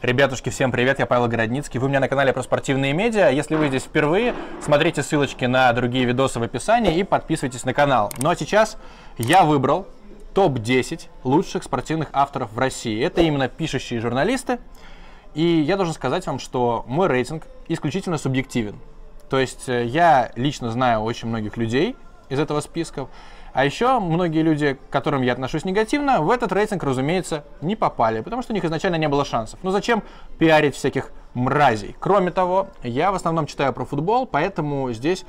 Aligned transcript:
Ребятушки, 0.00 0.50
всем 0.50 0.70
привет, 0.70 1.00
я 1.00 1.06
Павел 1.06 1.26
Городницкий, 1.26 1.80
вы 1.80 1.86
у 1.86 1.88
меня 1.88 1.98
на 1.98 2.06
канале 2.06 2.32
про 2.32 2.44
спортивные 2.44 2.92
медиа. 2.92 3.30
Если 3.30 3.56
вы 3.56 3.66
здесь 3.66 3.82
впервые, 3.82 4.32
смотрите 4.62 5.02
ссылочки 5.02 5.44
на 5.44 5.72
другие 5.72 6.04
видосы 6.04 6.38
в 6.38 6.42
описании 6.44 6.96
и 6.96 7.02
подписывайтесь 7.02 7.64
на 7.64 7.74
канал. 7.74 8.12
Ну 8.18 8.30
а 8.30 8.36
сейчас 8.36 8.78
я 9.16 9.42
выбрал 9.42 9.88
топ-10 10.34 11.08
лучших 11.24 11.64
спортивных 11.64 12.10
авторов 12.12 12.52
в 12.52 12.58
России. 12.60 13.02
Это 13.02 13.22
именно 13.22 13.48
пишущие 13.48 14.00
журналисты. 14.00 14.60
И 15.34 15.42
я 15.42 15.76
должен 15.76 15.94
сказать 15.94 16.24
вам, 16.28 16.38
что 16.38 16.84
мой 16.86 17.08
рейтинг 17.08 17.48
исключительно 17.66 18.18
субъективен. 18.18 18.76
То 19.28 19.40
есть 19.40 19.68
э, 19.68 19.84
я 19.84 20.30
лично 20.36 20.70
знаю 20.70 21.00
очень 21.00 21.26
многих 21.26 21.56
людей 21.56 21.96
из 22.28 22.38
этого 22.38 22.60
списка. 22.60 23.08
А 23.58 23.64
еще 23.64 23.98
многие 23.98 24.42
люди, 24.42 24.74
к 24.74 24.92
которым 24.92 25.22
я 25.22 25.32
отношусь 25.32 25.64
негативно, 25.64 26.22
в 26.22 26.30
этот 26.30 26.52
рейтинг, 26.52 26.84
разумеется, 26.84 27.42
не 27.60 27.74
попали, 27.74 28.20
потому 28.20 28.40
что 28.40 28.52
у 28.52 28.54
них 28.54 28.64
изначально 28.64 28.94
не 28.94 29.08
было 29.08 29.24
шансов. 29.24 29.58
Но 29.64 29.72
зачем 29.72 30.04
пиарить 30.38 30.76
всяких 30.76 31.10
мразей? 31.34 31.96
Кроме 31.98 32.30
того, 32.30 32.68
я 32.84 33.10
в 33.10 33.16
основном 33.16 33.46
читаю 33.46 33.72
про 33.72 33.84
футбол, 33.84 34.26
поэтому 34.26 34.92
здесь 34.92 35.24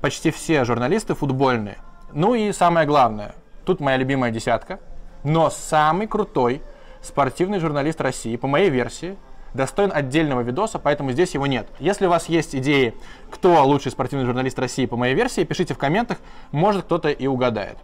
почти 0.00 0.30
все 0.30 0.64
журналисты 0.64 1.16
футбольные. 1.16 1.78
Ну 2.12 2.36
и 2.36 2.52
самое 2.52 2.86
главное, 2.86 3.34
тут 3.64 3.80
моя 3.80 3.96
любимая 3.96 4.30
десятка, 4.30 4.78
но 5.24 5.50
самый 5.50 6.06
крутой 6.06 6.62
спортивный 7.00 7.58
журналист 7.58 8.00
России, 8.00 8.36
по 8.36 8.46
моей 8.46 8.70
версии, 8.70 9.16
достоин 9.54 9.92
отдельного 9.92 10.40
видоса, 10.40 10.78
поэтому 10.78 11.12
здесь 11.12 11.34
его 11.34 11.46
нет. 11.46 11.68
Если 11.78 12.06
у 12.06 12.10
вас 12.10 12.28
есть 12.28 12.54
идеи, 12.54 12.94
кто 13.30 13.64
лучший 13.64 13.92
спортивный 13.92 14.26
журналист 14.26 14.58
России 14.58 14.86
по 14.86 14.96
моей 14.96 15.14
версии, 15.14 15.44
пишите 15.44 15.74
в 15.74 15.78
комментах, 15.78 16.18
может 16.50 16.84
кто-то 16.84 17.10
и 17.10 17.26
угадает. 17.26 17.78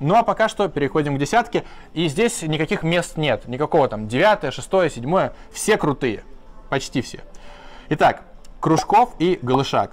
Ну 0.00 0.16
а 0.16 0.22
пока 0.22 0.48
что 0.48 0.68
переходим 0.68 1.16
к 1.16 1.18
десятке, 1.18 1.64
и 1.92 2.08
здесь 2.08 2.42
никаких 2.42 2.82
мест 2.82 3.16
нет, 3.16 3.46
никакого 3.46 3.88
там 3.88 4.08
девятое, 4.08 4.50
шестое, 4.50 4.90
седьмое, 4.90 5.34
все 5.52 5.76
крутые, 5.76 6.24
почти 6.68 7.00
все. 7.00 7.20
Итак, 7.90 8.22
Кружков 8.60 9.14
и 9.18 9.38
Голышак, 9.40 9.92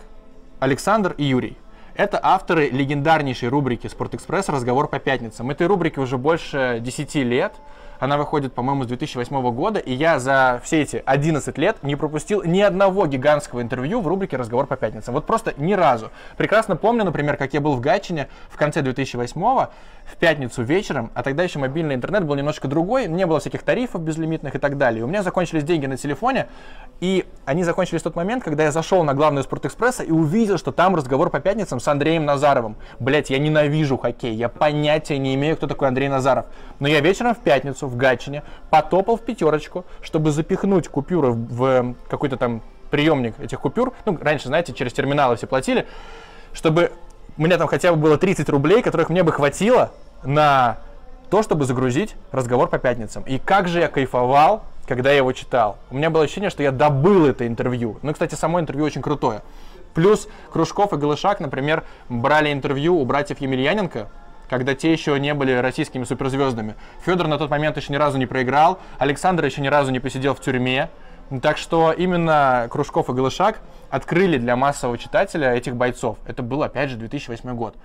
Александр 0.59 1.13
и 1.17 1.25
Юрий. 1.25 1.57
Это 1.93 2.19
авторы 2.23 2.69
легендарнейшей 2.69 3.49
рубрики 3.49 3.87
«Спортэкспресс. 3.87 4.47
Разговор 4.47 4.87
по 4.87 4.97
пятницам». 4.97 5.51
Этой 5.51 5.67
рубрике 5.67 5.99
уже 5.99 6.17
больше 6.17 6.79
10 6.81 7.15
лет. 7.15 7.53
Она 8.01 8.17
выходит, 8.17 8.53
по-моему, 8.53 8.83
с 8.83 8.87
2008 8.87 9.51
года, 9.51 9.79
и 9.79 9.93
я 9.93 10.17
за 10.17 10.59
все 10.63 10.81
эти 10.81 11.03
11 11.05 11.55
лет 11.59 11.83
не 11.83 11.95
пропустил 11.95 12.41
ни 12.43 12.59
одного 12.59 13.05
гигантского 13.05 13.61
интервью 13.61 14.01
в 14.01 14.07
рубрике 14.07 14.37
«Разговор 14.37 14.65
по 14.65 14.75
пятницам». 14.75 15.13
Вот 15.13 15.27
просто 15.27 15.53
ни 15.57 15.73
разу. 15.73 16.09
Прекрасно 16.35 16.75
помню, 16.75 17.03
например, 17.03 17.37
как 17.37 17.53
я 17.53 17.61
был 17.61 17.75
в 17.75 17.79
Гатчине 17.79 18.27
в 18.49 18.57
конце 18.57 18.81
2008 18.81 19.39
в 19.39 20.15
пятницу 20.17 20.63
вечером, 20.63 21.11
а 21.13 21.21
тогда 21.21 21.43
еще 21.43 21.59
мобильный 21.59 21.93
интернет 21.93 22.25
был 22.25 22.33
немножко 22.33 22.67
другой, 22.67 23.07
не 23.07 23.27
было 23.27 23.39
всяких 23.39 23.61
тарифов 23.61 24.01
безлимитных 24.01 24.55
и 24.55 24.57
так 24.57 24.79
далее. 24.79 25.03
У 25.03 25.07
меня 25.07 25.21
закончились 25.21 25.63
деньги 25.63 25.85
на 25.85 25.95
телефоне, 25.95 26.47
и 27.01 27.25
они 27.45 27.63
закончились 27.63 28.01
в 28.01 28.05
тот 28.05 28.15
момент, 28.15 28.43
когда 28.43 28.63
я 28.63 28.71
зашел 28.71 29.03
на 29.03 29.13
главную 29.13 29.43
Спортэкспресса 29.43 30.01
и 30.01 30.11
увидел, 30.11 30.57
что 30.57 30.71
там 30.71 30.95
разговор 30.95 31.29
по 31.29 31.39
пятницам 31.39 31.79
с 31.79 31.87
Андреем 31.87 32.25
Назаровым. 32.25 32.77
Блять, 32.99 33.29
я 33.29 33.37
ненавижу 33.37 33.97
хоккей, 33.97 34.33
я 34.33 34.49
понятия 34.49 35.19
не 35.19 35.35
имею, 35.35 35.55
кто 35.55 35.67
такой 35.67 35.87
Андрей 35.87 36.09
Назаров. 36.09 36.47
Но 36.79 36.87
я 36.87 36.99
вечером 36.99 37.35
в 37.35 37.39
пятницу 37.39 37.90
в 37.91 37.97
Гатчине 37.97 38.43
потопал 38.69 39.17
в 39.17 39.21
пятерочку, 39.21 39.85
чтобы 40.01 40.31
запихнуть 40.31 40.87
купюры 40.87 41.31
в 41.33 41.95
какой-то 42.09 42.37
там 42.37 42.61
приемник 42.89 43.39
этих 43.39 43.59
купюр. 43.59 43.93
Ну, 44.05 44.17
раньше, 44.21 44.47
знаете, 44.47 44.73
через 44.73 44.93
терминалы 44.93 45.35
все 45.35 45.47
платили. 45.47 45.85
Чтобы 46.53 46.91
у 47.37 47.43
меня 47.43 47.57
там 47.57 47.67
хотя 47.67 47.91
бы 47.91 47.97
было 47.97 48.17
30 48.17 48.49
рублей, 48.49 48.81
которых 48.81 49.09
мне 49.09 49.23
бы 49.23 49.31
хватило 49.31 49.91
на 50.23 50.79
то, 51.29 51.43
чтобы 51.43 51.65
загрузить 51.65 52.15
разговор 52.31 52.69
по 52.69 52.77
пятницам. 52.77 53.23
И 53.23 53.39
как 53.39 53.67
же 53.67 53.79
я 53.79 53.87
кайфовал, 53.87 54.63
когда 54.85 55.11
я 55.11 55.17
его 55.17 55.31
читал. 55.31 55.77
У 55.89 55.95
меня 55.95 56.09
было 56.09 56.23
ощущение, 56.23 56.49
что 56.49 56.63
я 56.63 56.71
добыл 56.71 57.25
это 57.25 57.47
интервью. 57.47 57.97
Ну, 58.01 58.11
кстати, 58.11 58.35
само 58.35 58.59
интервью 58.59 58.85
очень 58.85 59.01
крутое. 59.01 59.41
Плюс 59.93 60.27
Кружков 60.51 60.93
и 60.93 60.97
Голышак, 60.97 61.39
например, 61.39 61.83
брали 62.09 62.51
интервью 62.51 62.97
у 62.97 63.05
братьев 63.05 63.39
Емельяненко, 63.39 64.09
когда 64.51 64.75
те 64.75 64.91
еще 64.91 65.17
не 65.17 65.33
были 65.33 65.53
российскими 65.53 66.03
суперзвездами. 66.03 66.75
Федор 67.05 67.27
на 67.29 67.37
тот 67.37 67.49
момент 67.49 67.77
еще 67.77 67.93
ни 67.93 67.95
разу 67.95 68.17
не 68.17 68.25
проиграл, 68.25 68.79
Александр 68.99 69.45
еще 69.45 69.61
ни 69.61 69.69
разу 69.69 69.91
не 69.91 70.01
посидел 70.01 70.35
в 70.35 70.41
тюрьме. 70.41 70.89
Так 71.41 71.57
что 71.57 71.93
именно 71.93 72.67
Кружков 72.69 73.09
и 73.09 73.13
Голышак 73.13 73.61
открыли 73.89 74.37
для 74.37 74.57
массового 74.57 74.97
читателя 74.97 75.53
этих 75.53 75.77
бойцов. 75.77 76.17
Это 76.27 76.43
был, 76.43 76.63
опять 76.63 76.89
же, 76.89 76.97
2008 76.97 77.55
год. 77.55 77.75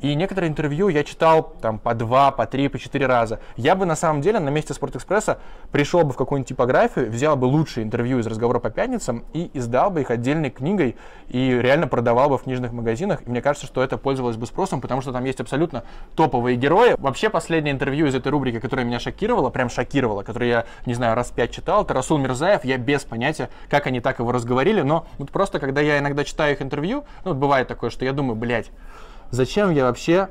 И 0.00 0.14
некоторые 0.14 0.50
интервью 0.50 0.88
я 0.88 1.02
читал 1.04 1.54
там 1.62 1.78
по 1.78 1.94
два, 1.94 2.30
по 2.30 2.46
три, 2.46 2.68
по 2.68 2.78
четыре 2.78 3.06
раза. 3.06 3.40
Я 3.56 3.74
бы 3.74 3.86
на 3.86 3.96
самом 3.96 4.20
деле 4.20 4.38
на 4.38 4.50
месте 4.50 4.74
Спортэкспресса 4.74 5.38
пришел 5.72 6.04
бы 6.04 6.12
в 6.12 6.16
какую-нибудь 6.16 6.48
типографию, 6.48 7.10
взял 7.10 7.34
бы 7.34 7.46
лучшие 7.46 7.84
интервью 7.84 8.18
из 8.18 8.26
разговора 8.26 8.58
по 8.58 8.68
пятницам 8.68 9.24
и 9.32 9.50
издал 9.54 9.90
бы 9.90 10.02
их 10.02 10.10
отдельной 10.10 10.50
книгой 10.50 10.96
и 11.28 11.50
реально 11.50 11.88
продавал 11.88 12.28
бы 12.28 12.36
в 12.36 12.42
книжных 12.42 12.72
магазинах. 12.72 13.22
И 13.26 13.30
мне 13.30 13.40
кажется, 13.40 13.66
что 13.66 13.82
это 13.82 13.96
пользовалось 13.96 14.36
бы 14.36 14.46
спросом, 14.46 14.82
потому 14.82 15.00
что 15.00 15.12
там 15.12 15.24
есть 15.24 15.40
абсолютно 15.40 15.84
топовые 16.14 16.56
герои. 16.56 16.94
Вообще 16.98 17.30
последнее 17.30 17.72
интервью 17.72 18.06
из 18.06 18.14
этой 18.14 18.28
рубрики, 18.28 18.60
которое 18.60 18.84
меня 18.84 19.00
шокировало, 19.00 19.48
прям 19.48 19.70
шокировало, 19.70 20.22
которое 20.22 20.48
я, 20.50 20.66
не 20.84 20.92
знаю, 20.92 21.14
раз 21.14 21.30
пять 21.30 21.52
читал, 21.52 21.84
это 21.84 21.94
Расул 21.94 22.18
Мирзаев. 22.18 22.64
Я 22.64 22.76
без 22.76 23.04
понятия, 23.04 23.48
как 23.70 23.86
они 23.86 24.00
так 24.00 24.18
его 24.18 24.30
разговорили, 24.30 24.82
но 24.82 25.06
вот 25.16 25.30
просто 25.30 25.58
когда 25.58 25.80
я 25.80 25.98
иногда 25.98 26.22
читаю 26.22 26.52
их 26.52 26.60
интервью, 26.60 27.04
ну 27.24 27.30
вот 27.30 27.38
бывает 27.38 27.66
такое, 27.66 27.88
что 27.88 28.04
я 28.04 28.12
думаю, 28.12 28.36
блядь, 28.36 28.70
зачем 29.30 29.70
я 29.70 29.84
вообще 29.84 30.28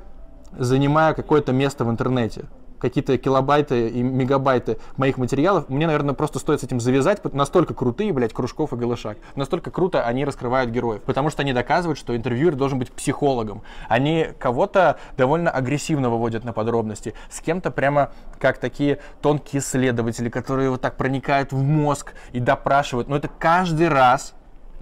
занимаю 0.58 1.16
какое-то 1.16 1.52
место 1.52 1.86
в 1.86 1.90
интернете? 1.90 2.46
какие-то 2.80 3.18
килобайты 3.18 3.90
и 3.90 4.04
мегабайты 4.04 4.78
моих 4.98 5.18
материалов, 5.18 5.70
мне, 5.70 5.88
наверное, 5.88 6.14
просто 6.14 6.40
стоит 6.40 6.62
с 6.62 6.64
этим 6.64 6.80
завязать. 6.80 7.24
Настолько 7.34 7.74
крутые, 7.74 8.14
блядь, 8.14 8.34
Кружков 8.34 8.74
и 8.74 8.76
Голышак. 8.76 9.18
Настолько 9.36 9.72
круто 9.72 10.06
они 10.06 10.26
раскрывают 10.26 10.72
героев. 10.72 11.02
Потому 11.04 11.30
что 11.30 11.42
они 11.42 11.54
доказывают, 11.54 11.98
что 11.98 12.16
интервьюер 12.16 12.56
должен 12.56 12.80
быть 12.80 12.92
психологом. 12.92 13.64
Они 13.90 14.28
кого-то 14.40 14.98
довольно 15.18 15.50
агрессивно 15.50 16.10
выводят 16.10 16.44
на 16.44 16.54
подробности. 16.54 17.14
С 17.30 17.42
кем-то 17.42 17.72
прямо 17.72 18.12
как 18.40 18.58
такие 18.58 19.00
тонкие 19.22 19.62
исследователи, 19.62 20.30
которые 20.30 20.70
вот 20.70 20.82
так 20.82 20.98
проникают 20.98 21.52
в 21.52 21.62
мозг 21.62 22.14
и 22.34 22.40
допрашивают. 22.40 23.08
Но 23.08 23.16
это 23.16 23.30
каждый 23.40 23.90
раз 23.90 24.36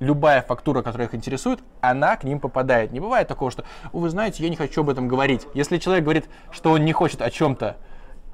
любая 0.04 0.42
фактура, 0.42 0.82
которая 0.82 1.08
их 1.08 1.16
интересует, 1.16 1.60
она 1.82 2.16
к 2.16 2.24
ним 2.24 2.40
попадает. 2.40 2.92
Не 2.92 3.00
бывает 3.00 3.28
такого, 3.28 3.50
что, 3.50 3.64
вы 3.92 4.10
знаете, 4.10 4.44
я 4.44 4.50
не 4.50 4.56
хочу 4.56 4.82
об 4.82 4.90
этом 4.90 5.08
говорить. 5.08 5.48
Если 5.54 5.78
человек 5.78 6.04
говорит, 6.04 6.26
что 6.52 6.72
он 6.72 6.86
не 6.86 6.94
хочет 6.94 7.22
о 7.22 7.32
чем-то 7.32 7.78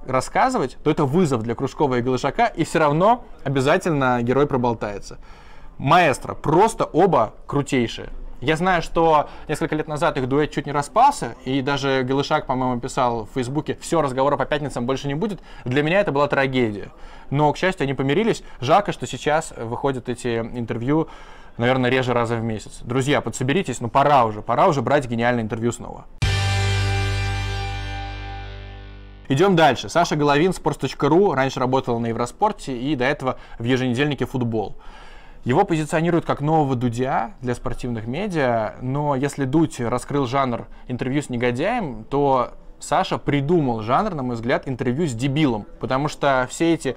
рассказывать, 0.06 0.78
то 0.84 0.90
это 0.90 1.06
вызов 1.06 1.44
для 1.44 1.56
Кружкова 1.56 1.96
и 1.96 2.02
Голышака, 2.02 2.48
и 2.48 2.64
все 2.64 2.80
равно 2.80 3.26
обязательно 3.44 4.22
герой 4.22 4.48
проболтается. 4.48 5.20
Маэстро, 5.78 6.34
просто 6.34 6.86
оба 6.86 7.34
крутейшие. 7.48 8.10
Я 8.42 8.56
знаю, 8.56 8.82
что 8.82 9.30
несколько 9.50 9.76
лет 9.76 9.90
назад 9.90 10.18
их 10.18 10.30
дуэт 10.30 10.52
чуть 10.52 10.66
не 10.66 10.72
распался, 10.72 11.36
и 11.44 11.62
даже 11.62 12.04
Голышак, 12.04 12.46
по-моему, 12.46 12.80
писал 12.80 13.26
в 13.26 13.34
Фейсбуке, 13.34 13.78
все, 13.82 14.02
разговора 14.02 14.38
по 14.38 14.46
пятницам 14.46 14.86
больше 14.86 15.10
не 15.10 15.14
будет. 15.14 15.42
Для 15.66 15.84
меня 15.84 16.00
это 16.00 16.14
была 16.14 16.28
трагедия. 16.28 16.92
Но, 17.32 17.52
к 17.52 17.58
счастью, 17.58 17.84
они 17.84 17.94
помирились. 17.94 18.44
Жалко, 18.62 18.94
что 18.94 19.06
сейчас 19.08 19.54
выходят 19.58 20.08
эти 20.08 20.40
интервью 20.40 21.10
наверное, 21.60 21.92
реже 21.92 22.14
раза 22.14 22.38
в 22.38 22.44
месяц. 22.44 22.80
Друзья, 22.82 23.22
подсоберитесь, 23.22 23.82
ну 23.82 23.90
пора 23.90 24.26
уже, 24.26 24.42
пора 24.42 24.68
уже 24.68 24.82
брать 24.82 25.08
гениальное 25.08 25.44
интервью 25.44 25.72
снова. 25.72 26.06
Идем 29.28 29.56
дальше. 29.56 29.90
Саша 29.90 30.16
Головин, 30.16 30.52
sports.ru, 30.52 31.36
раньше 31.36 31.60
работал 31.60 32.00
на 32.00 32.08
Евроспорте 32.08 32.76
и 32.76 32.96
до 32.96 33.06
этого 33.06 33.38
в 33.60 33.64
еженедельнике 33.64 34.26
«Футбол». 34.26 34.76
Его 35.44 35.66
позиционируют 35.66 36.26
как 36.26 36.42
нового 36.42 36.76
Дудя 36.76 37.34
для 37.42 37.54
спортивных 37.54 38.08
медиа, 38.08 38.76
но 38.82 39.16
если 39.16 39.46
Дудь 39.46 39.80
раскрыл 39.80 40.26
жанр 40.26 40.68
интервью 40.88 41.22
с 41.22 41.30
негодяем, 41.30 42.06
то 42.06 42.54
Саша 42.80 43.18
придумал 43.18 43.82
жанр, 43.82 44.16
на 44.16 44.24
мой 44.24 44.36
взгляд, 44.36 44.68
интервью 44.68 45.08
с 45.08 45.14
дебилом, 45.14 45.66
потому 45.80 46.08
что 46.08 46.48
все 46.50 46.74
эти 46.74 46.96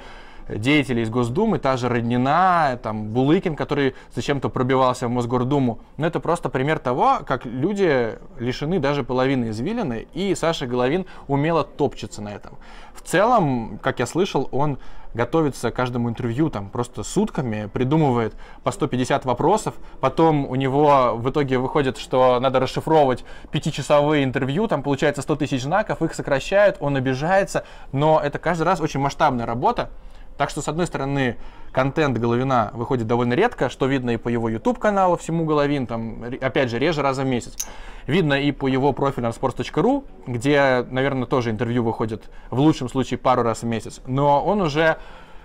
деятелей 0.48 1.02
из 1.02 1.10
Госдумы, 1.10 1.58
та 1.58 1.76
же 1.76 1.88
Роднина, 1.88 2.78
там, 2.82 3.08
Булыкин, 3.08 3.56
который 3.56 3.94
зачем-то 4.14 4.48
пробивался 4.48 5.08
в 5.08 5.10
Мосгордуму. 5.10 5.80
Но 5.96 6.06
это 6.06 6.20
просто 6.20 6.48
пример 6.48 6.78
того, 6.78 7.20
как 7.26 7.46
люди 7.46 8.18
лишены 8.38 8.78
даже 8.78 9.04
половины 9.04 9.50
извилины, 9.50 10.06
и 10.14 10.34
Саша 10.34 10.66
Головин 10.66 11.06
умело 11.28 11.64
топчется 11.64 12.22
на 12.22 12.30
этом. 12.30 12.56
В 12.94 13.02
целом, 13.02 13.78
как 13.82 13.98
я 13.98 14.06
слышал, 14.06 14.48
он 14.52 14.78
готовится 15.14 15.70
к 15.70 15.74
каждому 15.74 16.08
интервью 16.08 16.50
там 16.50 16.70
просто 16.70 17.02
сутками, 17.02 17.68
придумывает 17.72 18.34
по 18.62 18.70
150 18.70 19.24
вопросов, 19.24 19.74
потом 20.00 20.46
у 20.46 20.54
него 20.54 21.14
в 21.16 21.28
итоге 21.30 21.58
выходит, 21.58 21.98
что 21.98 22.40
надо 22.40 22.60
расшифровывать 22.60 23.24
пятичасовые 23.50 24.24
интервью, 24.24 24.68
там 24.68 24.82
получается 24.82 25.22
100 25.22 25.36
тысяч 25.36 25.62
знаков, 25.62 26.02
их 26.02 26.14
сокращают, 26.14 26.76
он 26.80 26.96
обижается, 26.96 27.64
но 27.92 28.20
это 28.22 28.38
каждый 28.38 28.62
раз 28.62 28.80
очень 28.80 29.00
масштабная 29.00 29.46
работа, 29.46 29.90
так 30.36 30.50
что, 30.50 30.62
с 30.62 30.68
одной 30.68 30.86
стороны, 30.86 31.36
контент 31.72 32.18
Головина 32.18 32.70
выходит 32.74 33.06
довольно 33.06 33.34
редко, 33.34 33.68
что 33.68 33.86
видно 33.86 34.10
и 34.10 34.16
по 34.16 34.28
его 34.28 34.48
YouTube-каналу 34.48 35.16
«Всему 35.16 35.44
Головин», 35.44 35.86
там, 35.86 36.24
опять 36.40 36.70
же, 36.70 36.78
реже 36.78 37.02
раза 37.02 37.22
в 37.22 37.26
месяц. 37.26 37.56
Видно 38.06 38.34
и 38.34 38.52
по 38.52 38.66
его 38.66 38.92
профилю 38.92 39.28
на 39.28 39.30
sports.ru, 39.30 40.04
где, 40.26 40.86
наверное, 40.90 41.26
тоже 41.26 41.50
интервью 41.50 41.84
выходит 41.84 42.30
в 42.50 42.58
лучшем 42.58 42.88
случае 42.88 43.18
пару 43.18 43.42
раз 43.42 43.62
в 43.62 43.66
месяц. 43.66 44.00
Но 44.06 44.44
он 44.44 44.60
уже 44.60 44.98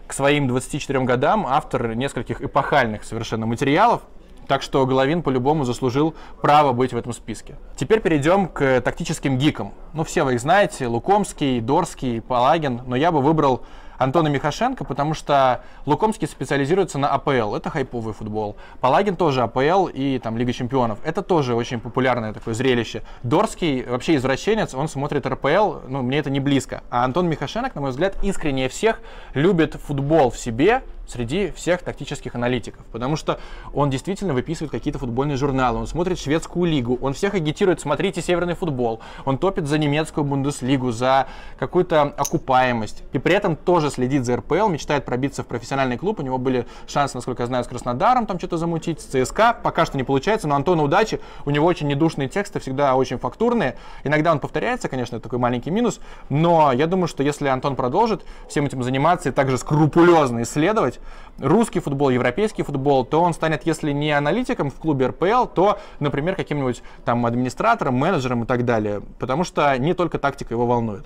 к 0.08 0.14
своим 0.14 0.48
24 0.48 1.02
годам 1.02 1.46
автор 1.48 1.94
нескольких 1.94 2.42
эпохальных 2.42 3.04
совершенно 3.04 3.46
материалов, 3.46 4.02
так 4.48 4.62
что 4.62 4.86
Головин 4.86 5.22
по-любому 5.22 5.66
заслужил 5.66 6.16
право 6.42 6.72
быть 6.72 6.94
в 6.94 6.98
этом 6.98 7.12
списке. 7.12 7.56
Теперь 7.76 8.00
перейдем 8.00 8.48
к 8.48 8.82
тактическим 8.82 9.38
гикам. 9.38 9.74
Ну, 9.94 10.04
все 10.06 10.24
вы 10.24 10.36
их 10.36 10.40
знаете, 10.40 10.88
Лукомский, 10.88 11.60
Дорский, 11.60 12.22
Палагин, 12.22 12.82
но 12.86 12.96
я 12.96 13.12
бы 13.12 13.22
выбрал 13.22 13.64
Антона 13.98 14.28
Михашенко, 14.28 14.84
потому 14.84 15.14
что 15.14 15.62
Лукомский 15.86 16.28
специализируется 16.28 16.98
на 16.98 17.10
АПЛ, 17.10 17.56
это 17.56 17.70
хайповый 17.70 18.14
футбол. 18.14 18.58
Палагин 18.80 19.16
тоже 19.16 19.42
АПЛ 19.42 19.88
и 19.88 20.20
там 20.20 20.38
Лига 20.38 20.54
Чемпионов, 20.54 21.00
это 21.04 21.22
тоже 21.22 21.56
очень 21.56 21.80
популярное 21.80 22.34
такое 22.34 22.54
зрелище. 22.54 23.02
Дорский 23.24 23.84
вообще 23.84 24.16
извращенец, 24.16 24.74
он 24.74 24.88
смотрит 24.88 25.26
РПЛ, 25.26 25.88
ну 25.88 26.02
мне 26.02 26.20
это 26.20 26.30
не 26.30 26.40
близко. 26.40 26.84
А 26.90 27.04
Антон 27.04 27.28
Михашенко, 27.28 27.72
на 27.76 27.82
мой 27.82 27.90
взгляд, 27.92 28.16
искренне 28.24 28.70
всех 28.70 29.00
любит 29.34 29.76
футбол 29.76 30.30
в 30.30 30.38
себе, 30.38 30.84
среди 31.08 31.52
всех 31.52 31.82
тактических 31.82 32.36
аналитиков, 32.36 32.86
потому 32.92 33.16
что 33.16 33.40
он 33.74 33.90
действительно 33.90 34.34
выписывает 34.34 34.72
какие-то 34.72 35.00
футбольные 35.00 35.38
журналы, 35.38 35.80
он 35.80 35.88
смотрит 35.88 36.20
шведскую 36.20 36.70
лигу, 36.70 36.98
он 37.02 37.14
всех 37.14 37.34
агитирует, 37.34 37.80
смотрите 37.80 38.22
северный 38.22 38.56
футбол, 38.56 39.00
он 39.26 39.38
топит 39.38 39.68
за 39.68 39.78
немецкую 39.78 40.26
Бундеслигу, 40.26 40.92
за 40.92 41.28
какую-то 41.58 42.02
окупаемость, 42.18 43.04
и 43.14 43.20
при 43.20 43.34
этом 43.34 43.56
тоже 43.56 43.90
следит 43.90 44.26
за 44.26 44.38
РПЛ, 44.38 44.68
мечтает 44.68 45.06
пробиться 45.06 45.44
в 45.44 45.48
профессиональный 45.48 45.98
клуб, 45.98 46.20
у 46.20 46.24
него 46.24 46.38
были 46.38 46.68
шансы, 46.88 47.16
насколько 47.16 47.44
я 47.44 47.48
знаю, 47.48 47.64
с 47.64 47.68
Краснодаром 47.68 48.26
там 48.26 48.38
что-то 48.38 48.58
замутить, 48.58 49.00
с 49.02 49.06
ЦСКА, 49.06 49.58
пока 49.64 49.86
что 49.86 49.98
не 49.98 50.04
получается, 50.04 50.48
но 50.48 50.56
Антону 50.56 50.84
удачи, 50.84 51.22
у 51.46 51.50
него 51.50 51.66
очень 51.66 51.88
недушные 51.88 52.28
тексты, 52.28 52.60
всегда 52.60 52.96
очень 52.96 53.18
фактурные, 53.18 53.78
иногда 54.04 54.32
он 54.32 54.40
повторяется, 54.40 54.90
конечно, 54.90 55.20
такой 55.20 55.40
маленький 55.40 55.72
минус, 55.72 56.00
но 56.30 56.72
я 56.72 56.88
думаю, 56.88 57.08
что 57.08 57.24
если 57.24 57.48
Антон 57.48 57.76
продолжит 57.76 58.26
всем 58.50 58.66
этим 58.66 58.84
заниматься 58.84 59.30
и 59.30 59.32
также 59.32 59.58
скрупулезно 59.58 60.42
исследовать, 60.44 60.97
изучать 60.98 61.02
русский 61.40 61.80
футбол, 61.80 62.10
европейский 62.10 62.64
футбол, 62.64 63.06
то 63.06 63.22
он 63.22 63.34
станет, 63.34 63.66
если 63.66 63.92
не 63.92 64.12
аналитиком 64.12 64.70
в 64.72 64.76
клубе 64.76 65.08
РПЛ, 65.08 65.46
то, 65.46 65.80
например, 66.00 66.36
каким-нибудь 66.36 66.82
там 67.06 67.26
администратором, 67.26 67.96
менеджером 67.96 68.44
и 68.44 68.48
так 68.48 68.66
далее. 68.66 69.02
Потому 69.20 69.44
что 69.44 69.78
не 69.78 69.94
только 69.94 70.18
тактика 70.18 70.54
его 70.54 70.66
волнует. 70.66 71.06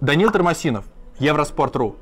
Данил 0.00 0.30
Тормосинов, 0.30 0.84
Евроспорт.ру. 1.18 1.96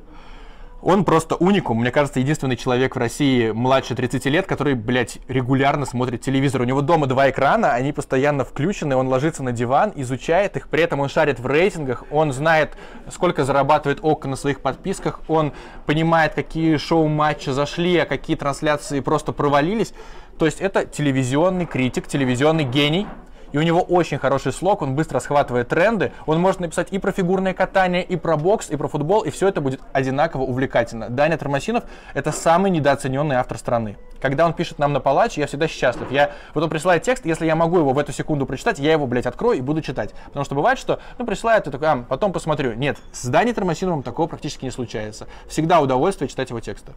Он 0.82 1.04
просто 1.04 1.34
уникум. 1.34 1.80
Мне 1.80 1.90
кажется, 1.90 2.20
единственный 2.20 2.56
человек 2.56 2.96
в 2.96 2.98
России 2.98 3.50
младше 3.50 3.94
30 3.94 4.24
лет, 4.26 4.46
который, 4.46 4.74
блядь, 4.74 5.18
регулярно 5.28 5.84
смотрит 5.84 6.22
телевизор. 6.22 6.62
У 6.62 6.64
него 6.64 6.80
дома 6.80 7.06
два 7.06 7.28
экрана, 7.28 7.74
они 7.74 7.92
постоянно 7.92 8.44
включены, 8.44 8.96
он 8.96 9.08
ложится 9.08 9.42
на 9.42 9.52
диван, 9.52 9.92
изучает 9.94 10.56
их, 10.56 10.68
при 10.68 10.82
этом 10.82 11.00
он 11.00 11.10
шарит 11.10 11.38
в 11.38 11.46
рейтингах, 11.46 12.04
он 12.10 12.32
знает, 12.32 12.76
сколько 13.10 13.44
зарабатывает 13.44 13.98
ОК 14.02 14.24
на 14.24 14.36
своих 14.36 14.60
подписках, 14.60 15.20
он 15.28 15.52
понимает, 15.84 16.32
какие 16.32 16.78
шоу-матчи 16.78 17.50
зашли, 17.50 17.98
а 17.98 18.06
какие 18.06 18.36
трансляции 18.36 19.00
просто 19.00 19.32
провалились. 19.32 19.92
То 20.38 20.46
есть 20.46 20.62
это 20.62 20.86
телевизионный 20.86 21.66
критик, 21.66 22.06
телевизионный 22.06 22.64
гений, 22.64 23.06
и 23.52 23.58
у 23.58 23.62
него 23.62 23.81
очень 23.81 24.19
хороший 24.19 24.52
слог, 24.52 24.82
он 24.82 24.94
быстро 24.94 25.20
схватывает 25.20 25.69
тренды, 25.69 26.12
он 26.26 26.41
может 26.41 26.61
написать 26.61 26.88
и 26.91 26.99
про 26.99 27.12
фигурное 27.12 27.55
катание, 27.55 28.02
и 28.02 28.17
про 28.17 28.37
бокс, 28.37 28.70
и 28.70 28.76
про 28.76 28.88
футбол, 28.88 29.23
и 29.23 29.31
все 29.31 29.49
это 29.49 29.61
будет 29.61 29.81
одинаково 29.93 30.43
увлекательно. 30.43 31.08
Даня 31.08 31.37
Тормосинов— 31.37 31.85
это 32.14 32.32
самый 32.32 32.70
недооцененный 32.70 33.37
автор 33.37 33.58
страны. 33.58 33.97
Когда 34.20 34.44
он 34.44 34.52
пишет 34.52 34.79
нам 34.79 34.93
на 34.93 35.00
палач, 35.00 35.38
я 35.38 35.47
всегда 35.47 35.67
счастлив. 35.67 36.11
Я, 36.11 36.32
вот 36.55 36.62
он 36.62 36.70
присылает 36.70 37.02
текст, 37.02 37.25
если 37.25 37.47
я 37.47 37.56
могу 37.56 37.79
его 37.79 37.93
в 37.93 37.99
эту 37.99 38.12
секунду 38.12 38.44
прочитать, 38.44 38.79
я 38.79 38.93
его, 38.93 39.06
блядь, 39.06 39.26
открою 39.26 39.58
и 39.58 39.62
буду 39.62 39.81
читать. 39.81 40.12
Потому 40.26 40.44
что 40.44 40.55
бывает, 40.55 40.79
что, 40.79 41.00
ну, 41.19 41.25
присылает, 41.25 41.67
и 41.67 41.70
такой, 41.70 41.88
а, 41.88 42.05
потом 42.08 42.32
посмотрю. 42.32 42.75
Нет, 42.75 42.99
с 43.12 43.26
Даней 43.26 43.55
Тормосиновым 43.55 44.02
такого 44.02 44.26
практически 44.26 44.64
не 44.64 44.70
случается. 44.70 45.26
Всегда 45.49 45.81
удовольствие 45.81 46.29
читать 46.29 46.50
его 46.50 46.61
тексты. 46.61 46.93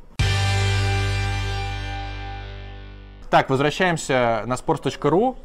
Так, 3.29 3.49
возвращаемся 3.49 4.43
на 4.45 4.53
sports.ru 4.53 5.35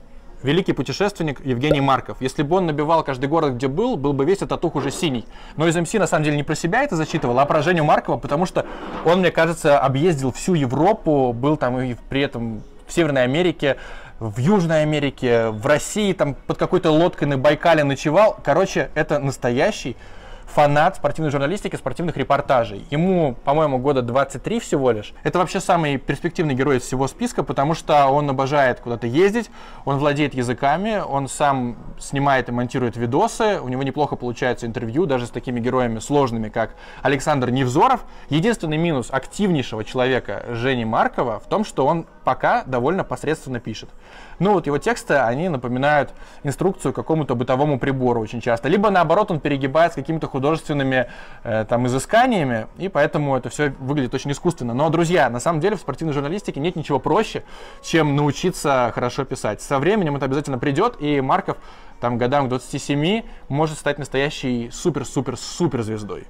великий 0.42 0.72
путешественник 0.72 1.44
Евгений 1.44 1.80
Марков. 1.80 2.18
Если 2.20 2.42
бы 2.42 2.56
он 2.56 2.66
набивал 2.66 3.02
каждый 3.02 3.28
город, 3.28 3.54
где 3.54 3.68
был, 3.68 3.96
был 3.96 4.12
бы 4.12 4.24
весь 4.24 4.38
татух 4.38 4.76
уже 4.76 4.90
синий. 4.90 5.24
Но 5.56 5.66
из 5.66 5.76
МС 5.76 5.92
на 5.94 6.06
самом 6.06 6.24
деле 6.24 6.36
не 6.36 6.42
про 6.42 6.54
себя 6.54 6.82
это 6.82 6.96
зачитывал, 6.96 7.38
а 7.38 7.46
про 7.46 7.62
Женю 7.62 7.84
Маркова, 7.84 8.16
потому 8.16 8.46
что 8.46 8.66
он, 9.04 9.20
мне 9.20 9.30
кажется, 9.30 9.78
объездил 9.78 10.32
всю 10.32 10.54
Европу, 10.54 11.32
был 11.32 11.56
там 11.56 11.80
и 11.80 11.96
при 12.08 12.22
этом 12.22 12.62
в 12.86 12.92
Северной 12.92 13.24
Америке, 13.24 13.76
в 14.20 14.38
Южной 14.38 14.82
Америке, 14.82 15.50
в 15.50 15.66
России, 15.66 16.12
там 16.12 16.34
под 16.34 16.58
какой-то 16.58 16.90
лодкой 16.90 17.28
на 17.28 17.38
Байкале 17.38 17.84
ночевал. 17.84 18.38
Короче, 18.42 18.90
это 18.94 19.18
настоящий 19.18 19.96
фанат 20.54 20.96
спортивной 20.96 21.30
журналистики, 21.30 21.76
спортивных 21.76 22.16
репортажей. 22.16 22.86
Ему, 22.90 23.36
по-моему, 23.44 23.78
года 23.78 24.02
23 24.02 24.60
всего 24.60 24.90
лишь. 24.90 25.12
Это 25.22 25.38
вообще 25.38 25.60
самый 25.60 25.98
перспективный 25.98 26.54
герой 26.54 26.78
из 26.78 26.82
всего 26.82 27.06
списка, 27.06 27.42
потому 27.42 27.74
что 27.74 28.06
он 28.06 28.28
обожает 28.30 28.80
куда-то 28.80 29.06
ездить, 29.06 29.50
он 29.84 29.98
владеет 29.98 30.34
языками, 30.34 31.02
он 31.06 31.28
сам 31.28 31.76
снимает 31.98 32.48
и 32.48 32.52
монтирует 32.52 32.96
видосы, 32.96 33.60
у 33.60 33.68
него 33.68 33.82
неплохо 33.82 34.16
получается 34.16 34.66
интервью, 34.66 35.06
даже 35.06 35.26
с 35.26 35.30
такими 35.30 35.60
героями 35.60 35.98
сложными, 35.98 36.48
как 36.48 36.74
Александр 37.02 37.50
Невзоров. 37.50 38.04
Единственный 38.30 38.78
минус 38.78 39.08
активнейшего 39.10 39.84
человека 39.84 40.44
Жени 40.48 40.84
Маркова 40.84 41.40
в 41.40 41.48
том, 41.48 41.64
что 41.64 41.86
он 41.86 42.06
пока 42.28 42.62
довольно 42.64 43.04
посредственно 43.04 43.58
пишет. 43.58 43.88
Ну 44.38 44.52
вот 44.52 44.66
его 44.66 44.76
тексты, 44.76 45.14
они 45.14 45.48
напоминают 45.48 46.10
инструкцию 46.42 46.92
какому-то 46.92 47.34
бытовому 47.34 47.78
прибору 47.78 48.20
очень 48.20 48.42
часто. 48.42 48.68
Либо 48.68 48.90
наоборот 48.90 49.30
он 49.30 49.40
перегибает 49.40 49.92
с 49.92 49.94
какими-то 49.94 50.26
художественными 50.26 51.08
э, 51.42 51.64
там 51.66 51.86
изысканиями, 51.86 52.66
и 52.76 52.90
поэтому 52.90 53.34
это 53.34 53.48
все 53.48 53.70
выглядит 53.78 54.12
очень 54.12 54.30
искусственно. 54.32 54.74
Но, 54.74 54.90
друзья, 54.90 55.30
на 55.30 55.40
самом 55.40 55.60
деле 55.60 55.76
в 55.76 55.80
спортивной 55.80 56.12
журналистике 56.12 56.60
нет 56.60 56.76
ничего 56.76 56.98
проще, 56.98 57.44
чем 57.82 58.14
научиться 58.14 58.92
хорошо 58.94 59.24
писать. 59.24 59.62
Со 59.62 59.78
временем 59.78 60.14
это 60.14 60.26
обязательно 60.26 60.58
придет, 60.58 60.96
и 61.00 61.22
Марков 61.22 61.56
там 61.98 62.18
годам 62.18 62.44
к 62.44 62.48
27 62.50 63.22
может 63.48 63.78
стать 63.78 63.98
настоящей 63.98 64.68
супер-супер-супер 64.70 65.80
звездой. 65.80 66.26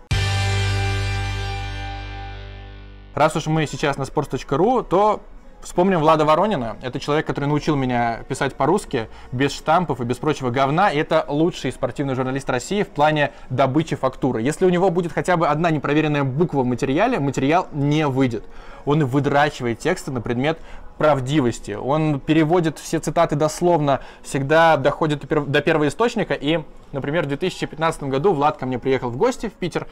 Раз 3.18 3.34
уж 3.34 3.48
мы 3.48 3.66
сейчас 3.66 3.96
на 3.96 4.04
sports.ru, 4.04 4.84
то 4.88 5.22
Вспомним 5.60 5.98
Влада 5.98 6.24
Воронина. 6.24 6.76
Это 6.82 7.00
человек, 7.00 7.26
который 7.26 7.46
научил 7.46 7.74
меня 7.74 8.20
писать 8.28 8.54
по-русски, 8.54 9.08
без 9.32 9.52
штампов 9.52 10.00
и 10.00 10.04
без 10.04 10.16
прочего 10.16 10.50
говна. 10.50 10.90
И 10.90 10.96
это 10.98 11.24
лучший 11.26 11.72
спортивный 11.72 12.14
журналист 12.14 12.48
России 12.48 12.84
в 12.84 12.88
плане 12.88 13.32
добычи 13.50 13.96
фактуры. 13.96 14.40
Если 14.40 14.64
у 14.64 14.68
него 14.68 14.90
будет 14.90 15.12
хотя 15.12 15.36
бы 15.36 15.48
одна 15.48 15.70
непроверенная 15.70 16.22
буква 16.22 16.62
в 16.62 16.66
материале, 16.66 17.18
материал 17.18 17.66
не 17.72 18.06
выйдет. 18.06 18.44
Он 18.84 19.04
выдрачивает 19.04 19.80
тексты 19.80 20.12
на 20.12 20.20
предмет 20.20 20.58
правдивости. 20.96 21.72
Он 21.72 22.20
переводит 22.20 22.78
все 22.78 23.00
цитаты 23.00 23.34
дословно, 23.34 24.00
всегда 24.22 24.76
доходит 24.76 25.26
до 25.26 25.60
первого 25.60 25.88
источника. 25.88 26.34
И, 26.34 26.60
например, 26.92 27.24
в 27.24 27.28
2015 27.28 28.04
году 28.04 28.32
Влад 28.32 28.58
ко 28.58 28.66
мне 28.66 28.78
приехал 28.78 29.10
в 29.10 29.16
гости 29.16 29.48
в 29.48 29.52
Питер 29.54 29.88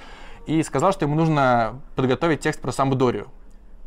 и 0.46 0.62
сказал, 0.62 0.92
что 0.92 1.06
ему 1.06 1.16
нужно 1.16 1.80
подготовить 1.96 2.40
текст 2.40 2.61
про 2.61 2.70
Самбдорию. 2.70 3.26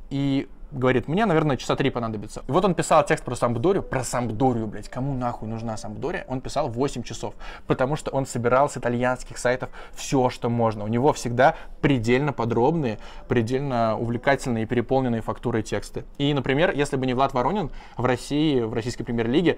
И 0.09 0.49
говорит, 0.71 1.07
мне, 1.07 1.25
наверное, 1.25 1.57
часа 1.57 1.75
три 1.75 1.89
понадобится. 1.89 2.43
И 2.47 2.51
вот 2.51 2.63
он 2.65 2.75
писал 2.75 3.05
текст 3.05 3.23
про 3.23 3.35
Самбдорию, 3.35 3.83
про 3.83 4.03
Самбдорию, 4.03 4.67
блядь, 4.67 4.89
кому 4.89 5.13
нахуй 5.13 5.47
нужна 5.47 5.77
Самбдория? 5.77 6.25
Он 6.27 6.41
писал 6.41 6.69
8 6.69 7.03
часов, 7.03 7.33
потому 7.67 7.95
что 7.95 8.11
он 8.11 8.25
собирал 8.25 8.69
с 8.69 8.77
итальянских 8.77 9.37
сайтов 9.37 9.69
все, 9.93 10.29
что 10.29 10.49
можно. 10.49 10.83
У 10.83 10.87
него 10.87 11.13
всегда 11.13 11.55
предельно 11.81 12.33
подробные, 12.33 12.99
предельно 13.27 13.97
увлекательные 13.97 14.63
и 14.63 14.67
переполненные 14.67 15.21
фактурой 15.21 15.63
тексты. 15.63 16.05
И, 16.17 16.33
например, 16.33 16.71
если 16.75 16.97
бы 16.97 17.05
не 17.05 17.13
Влад 17.13 17.33
Воронин 17.33 17.71
в 17.97 18.05
России, 18.05 18.61
в 18.61 18.73
российской 18.73 19.03
премьер-лиге, 19.03 19.57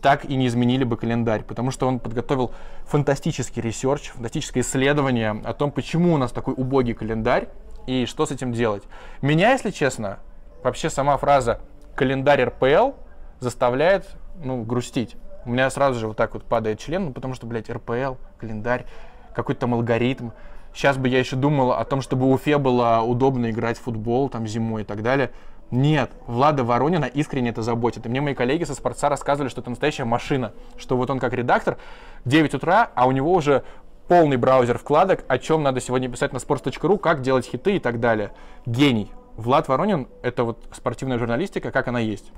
так 0.00 0.26
и 0.26 0.36
не 0.36 0.48
изменили 0.48 0.84
бы 0.84 0.98
календарь, 0.98 1.44
потому 1.44 1.70
что 1.70 1.88
он 1.88 1.98
подготовил 1.98 2.52
фантастический 2.84 3.62
research, 3.62 4.10
фантастическое 4.10 4.60
исследование 4.60 5.30
о 5.42 5.54
том, 5.54 5.70
почему 5.70 6.12
у 6.12 6.18
нас 6.18 6.30
такой 6.30 6.52
убогий 6.54 6.92
календарь 6.92 7.48
и 7.86 8.04
что 8.04 8.26
с 8.26 8.30
этим 8.30 8.52
делать. 8.52 8.82
Меня, 9.22 9.52
если 9.52 9.70
честно, 9.70 10.18
вообще 10.64 10.90
сама 10.90 11.16
фраза 11.18 11.60
«календарь 11.94 12.42
РПЛ» 12.44 12.92
заставляет, 13.38 14.06
ну, 14.42 14.62
грустить. 14.62 15.16
У 15.44 15.50
меня 15.50 15.68
сразу 15.70 16.00
же 16.00 16.08
вот 16.08 16.16
так 16.16 16.34
вот 16.34 16.44
падает 16.44 16.80
член, 16.80 17.06
ну, 17.06 17.12
потому 17.12 17.34
что, 17.34 17.46
блядь, 17.46 17.70
РПЛ, 17.70 18.14
календарь, 18.38 18.86
какой-то 19.34 19.62
там 19.62 19.74
алгоритм. 19.74 20.30
Сейчас 20.72 20.96
бы 20.96 21.08
я 21.08 21.18
еще 21.18 21.36
думал 21.36 21.72
о 21.72 21.84
том, 21.84 22.00
чтобы 22.00 22.32
Уфе 22.32 22.58
было 22.58 23.02
удобно 23.02 23.50
играть 23.50 23.78
в 23.78 23.82
футбол 23.82 24.28
там 24.28 24.46
зимой 24.46 24.82
и 24.82 24.84
так 24.84 25.02
далее. 25.02 25.30
Нет, 25.70 26.10
Влада 26.26 26.64
Воронина 26.64 27.04
искренне 27.04 27.50
это 27.50 27.62
заботит. 27.62 28.06
И 28.06 28.08
мне 28.08 28.20
мои 28.20 28.34
коллеги 28.34 28.64
со 28.64 28.74
спорта 28.74 29.08
рассказывали, 29.08 29.50
что 29.50 29.60
это 29.60 29.70
настоящая 29.70 30.04
машина. 30.04 30.52
Что 30.76 30.96
вот 30.96 31.10
он 31.10 31.20
как 31.20 31.32
редактор, 31.32 31.78
9 32.24 32.54
утра, 32.54 32.90
а 32.94 33.06
у 33.06 33.12
него 33.12 33.32
уже 33.32 33.64
полный 34.08 34.36
браузер 34.36 34.78
вкладок, 34.78 35.24
о 35.28 35.38
чем 35.38 35.62
надо 35.62 35.80
сегодня 35.80 36.08
писать 36.08 36.32
на 36.32 36.38
sports.ru, 36.38 36.98
как 36.98 37.22
делать 37.22 37.46
хиты 37.46 37.76
и 37.76 37.78
так 37.78 38.00
далее. 38.00 38.32
Гений. 38.66 39.10
Влад 39.36 39.66
Воронин— 39.68 40.06
это 40.22 40.44
вот 40.44 40.58
спортивная 40.72 41.18
журналистика, 41.18 41.70
как 41.70 41.88
она 41.88 41.98
есть. 41.98 42.30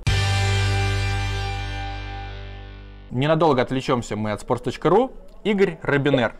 Ненадолго 3.11 3.61
отвлечемся 3.61 4.15
мы 4.15 4.31
от 4.31 4.43
sports.ru. 4.43 5.11
Игорь 5.43 5.77
Робинер. 5.83 6.33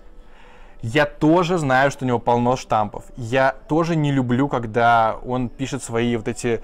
Я 0.81 1.05
тоже 1.05 1.57
знаю, 1.57 1.91
что 1.91 2.05
у 2.05 2.07
него 2.07 2.19
полно 2.19 2.55
штампов. 2.55 3.05
Я 3.15 3.55
тоже 3.67 3.95
не 3.95 4.11
люблю, 4.11 4.47
когда 4.47 5.17
он 5.25 5.49
пишет 5.49 5.81
свои 5.81 6.15
вот 6.17 6.27
эти 6.27 6.61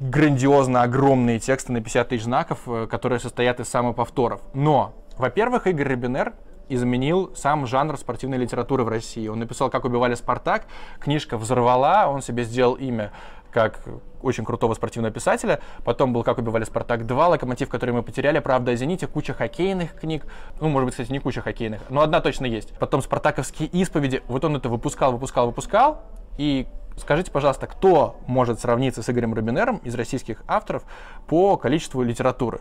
грандиозно 0.00 0.82
огромные 0.82 1.38
тексты 1.38 1.72
на 1.72 1.80
50 1.80 2.08
тысяч 2.08 2.24
знаков, 2.24 2.60
э, 2.66 2.86
которые 2.90 3.20
состоят 3.20 3.60
из 3.60 3.68
самоповторов. 3.68 4.40
Но, 4.52 4.92
во-первых, 5.16 5.66
Игорь 5.66 5.88
Рабинер 5.88 6.34
изменил 6.68 7.32
сам 7.34 7.66
жанр 7.66 7.96
спортивной 7.96 8.38
литературы 8.38 8.84
в 8.84 8.88
России. 8.88 9.28
Он 9.28 9.38
написал 9.38 9.70
«Как 9.70 9.84
убивали 9.84 10.14
Спартак», 10.14 10.66
книжка 10.98 11.36
взорвала, 11.36 12.08
он 12.08 12.22
себе 12.22 12.44
сделал 12.44 12.74
имя 12.74 13.12
как 13.54 13.84
очень 14.20 14.44
крутого 14.44 14.74
спортивного 14.74 15.14
писателя. 15.14 15.60
Потом 15.84 16.12
был 16.12 16.24
«Как 16.24 16.38
убивали 16.38 16.64
Спартак 16.64 17.02
2», 17.02 17.28
«Локомотив», 17.28 17.68
который 17.68 17.92
мы 17.92 18.02
потеряли. 18.02 18.40
Правда, 18.40 18.72
о 18.72 18.76
«Зените», 18.76 19.06
куча 19.06 19.32
хоккейных 19.32 19.94
книг. 19.94 20.26
Ну, 20.60 20.68
может 20.68 20.86
быть, 20.86 20.94
кстати, 20.94 21.12
не 21.12 21.20
куча 21.20 21.40
хоккейных, 21.40 21.82
но 21.88 22.00
одна 22.00 22.20
точно 22.20 22.46
есть. 22.46 22.76
Потом 22.78 23.00
«Спартаковские 23.00 23.68
исповеди». 23.68 24.22
Вот 24.26 24.44
он 24.44 24.56
это 24.56 24.68
выпускал, 24.68 25.12
выпускал, 25.12 25.46
выпускал. 25.46 26.02
И 26.36 26.66
скажите, 26.96 27.30
пожалуйста, 27.30 27.68
кто 27.68 28.16
может 28.26 28.58
сравниться 28.58 29.02
с 29.02 29.08
Игорем 29.08 29.34
Робинером 29.34 29.76
из 29.78 29.94
российских 29.94 30.42
авторов 30.48 30.82
по 31.28 31.56
количеству 31.56 32.02
литературы, 32.02 32.58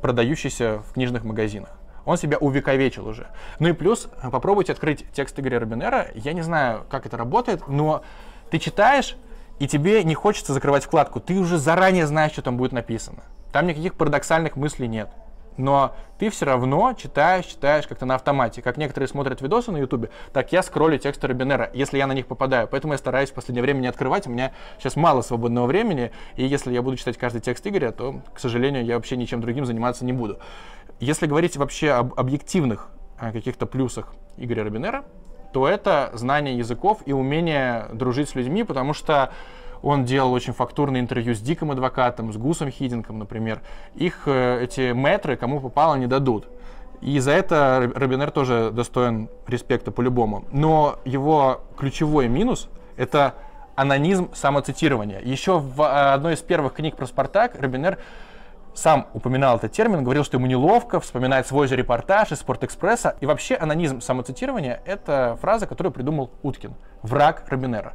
продающейся 0.00 0.82
в 0.88 0.94
книжных 0.94 1.22
магазинах? 1.22 1.70
Он 2.04 2.16
себя 2.16 2.38
увековечил 2.38 3.06
уже. 3.06 3.28
Ну 3.58 3.68
и 3.68 3.72
плюс, 3.72 4.08
попробуйте 4.30 4.72
открыть 4.72 5.04
текст 5.12 5.38
Игоря 5.38 5.60
Робинера. 5.60 6.08
Я 6.14 6.32
не 6.32 6.42
знаю, 6.42 6.84
как 6.90 7.06
это 7.06 7.16
работает, 7.16 7.68
но 7.68 8.02
ты 8.50 8.58
читаешь, 8.58 9.16
и 9.58 9.68
тебе 9.68 10.02
не 10.04 10.14
хочется 10.14 10.52
закрывать 10.52 10.84
вкладку. 10.84 11.20
Ты 11.20 11.38
уже 11.38 11.58
заранее 11.58 12.06
знаешь, 12.06 12.32
что 12.32 12.42
там 12.42 12.56
будет 12.56 12.72
написано. 12.72 13.22
Там 13.52 13.66
никаких 13.66 13.94
парадоксальных 13.94 14.56
мыслей 14.56 14.88
нет. 14.88 15.08
Но 15.56 15.94
ты 16.18 16.30
все 16.30 16.46
равно 16.46 16.94
читаешь, 16.94 17.44
читаешь 17.44 17.86
как-то 17.86 18.06
на 18.06 18.14
автомате. 18.14 18.62
Как 18.62 18.76
некоторые 18.76 19.08
смотрят 19.08 19.42
видосы 19.42 19.70
на 19.70 19.76
ютубе, 19.76 20.10
так 20.32 20.52
я 20.52 20.62
скроллю 20.62 20.98
тексты 20.98 21.26
Робинера, 21.26 21.70
если 21.74 21.98
я 21.98 22.06
на 22.06 22.12
них 22.12 22.26
попадаю. 22.26 22.68
Поэтому 22.68 22.94
я 22.94 22.98
стараюсь 22.98 23.30
в 23.30 23.34
последнее 23.34 23.62
время 23.62 23.80
не 23.80 23.86
открывать. 23.86 24.26
У 24.26 24.30
меня 24.30 24.52
сейчас 24.78 24.96
мало 24.96 25.20
свободного 25.20 25.66
времени. 25.66 26.10
И 26.36 26.46
если 26.46 26.72
я 26.72 26.80
буду 26.80 26.96
читать 26.96 27.18
каждый 27.18 27.40
текст 27.40 27.66
Игоря, 27.66 27.92
то, 27.92 28.20
к 28.32 28.40
сожалению, 28.40 28.84
я 28.84 28.96
вообще 28.96 29.16
ничем 29.16 29.40
другим 29.40 29.66
заниматься 29.66 30.04
не 30.04 30.12
буду. 30.12 30.38
Если 31.02 31.26
говорить 31.26 31.56
вообще 31.56 31.90
об 31.90 32.14
объективных 32.16 32.86
э, 33.18 33.32
каких-то 33.32 33.66
плюсах 33.66 34.14
Игоря 34.36 34.62
Робинера, 34.62 35.04
то 35.52 35.66
это 35.66 36.12
знание 36.14 36.56
языков 36.56 37.00
и 37.06 37.12
умение 37.12 37.88
дружить 37.92 38.28
с 38.28 38.36
людьми, 38.36 38.62
потому 38.62 38.94
что 38.94 39.32
он 39.82 40.04
делал 40.04 40.32
очень 40.32 40.52
фактурные 40.52 41.00
интервью 41.00 41.34
с 41.34 41.40
Диком 41.40 41.72
Адвокатом, 41.72 42.32
с 42.32 42.36
Гусом 42.36 42.70
Хидинком, 42.70 43.18
например. 43.18 43.62
Их 43.96 44.22
э, 44.26 44.62
эти 44.62 44.92
метры 44.92 45.34
кому 45.34 45.58
попало 45.58 45.96
не 45.96 46.06
дадут. 46.06 46.46
И 47.00 47.18
за 47.18 47.32
это 47.32 47.90
Робинер 47.96 48.30
тоже 48.30 48.70
достоин 48.70 49.28
респекта 49.48 49.90
по-любому. 49.90 50.44
Но 50.52 51.00
его 51.04 51.62
ключевой 51.76 52.28
минус— 52.28 52.68
это 52.96 53.34
анонизм 53.74 54.30
самоцитирования. 54.34 55.18
Еще 55.18 55.58
в 55.58 55.82
э, 55.82 56.12
одной 56.12 56.34
из 56.34 56.42
первых 56.42 56.74
книг 56.74 56.94
про 56.94 57.06
Спартак 57.06 57.60
Робинер 57.60 57.98
сам 58.74 59.08
упоминал 59.12 59.56
этот 59.56 59.72
термин, 59.72 60.02
говорил, 60.02 60.24
что 60.24 60.38
ему 60.38 60.46
неловко 60.46 61.00
вспоминать 61.00 61.46
свой 61.46 61.68
же 61.68 61.76
репортаж 61.76 62.32
из 62.32 62.38
Спортэкспресса. 62.38 63.16
И 63.20 63.26
вообще 63.26 63.54
анонизм 63.54 64.00
самоцитирования— 64.00 64.82
это 64.86 65.38
фраза, 65.40 65.66
которую 65.66 65.92
придумал 65.92 66.30
Уткин, 66.42 66.74
враг 67.02 67.44
Робинера. 67.48 67.94